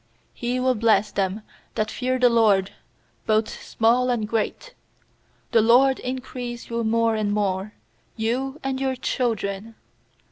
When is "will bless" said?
0.59-1.11